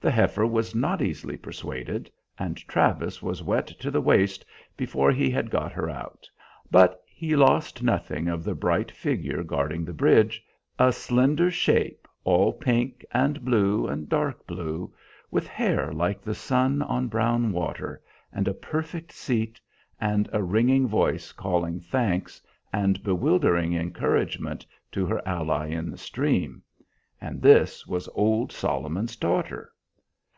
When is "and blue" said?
13.10-13.88